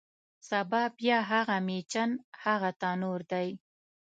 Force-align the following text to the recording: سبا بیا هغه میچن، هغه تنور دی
سبا 0.47 0.83
بیا 0.97 1.17
هغه 1.31 1.57
میچن، 1.67 2.11
هغه 2.43 2.69
تنور 2.81 3.21
دی 3.31 3.47